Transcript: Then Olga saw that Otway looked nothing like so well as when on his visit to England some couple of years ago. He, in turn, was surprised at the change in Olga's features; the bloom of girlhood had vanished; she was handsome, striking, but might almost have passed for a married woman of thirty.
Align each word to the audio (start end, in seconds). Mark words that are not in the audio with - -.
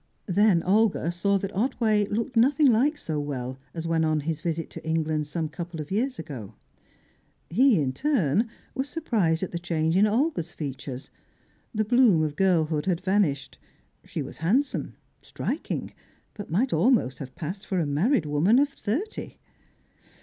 Then 0.25 0.63
Olga 0.63 1.11
saw 1.11 1.37
that 1.37 1.55
Otway 1.55 2.07
looked 2.07 2.35
nothing 2.35 2.71
like 2.71 2.97
so 2.97 3.19
well 3.19 3.59
as 3.75 3.85
when 3.85 4.03
on 4.03 4.21
his 4.21 4.41
visit 4.41 4.71
to 4.71 4.83
England 4.83 5.27
some 5.27 5.47
couple 5.47 5.79
of 5.79 5.91
years 5.91 6.17
ago. 6.17 6.55
He, 7.51 7.79
in 7.79 7.93
turn, 7.93 8.49
was 8.73 8.89
surprised 8.89 9.43
at 9.43 9.51
the 9.51 9.59
change 9.59 9.95
in 9.95 10.07
Olga's 10.07 10.53
features; 10.53 11.11
the 11.71 11.85
bloom 11.85 12.23
of 12.23 12.35
girlhood 12.35 12.87
had 12.87 12.99
vanished; 13.01 13.59
she 14.03 14.23
was 14.23 14.39
handsome, 14.39 14.95
striking, 15.21 15.93
but 16.33 16.49
might 16.49 16.73
almost 16.73 17.19
have 17.19 17.35
passed 17.35 17.67
for 17.67 17.77
a 17.77 17.85
married 17.85 18.25
woman 18.25 18.57
of 18.57 18.69
thirty. 18.69 19.37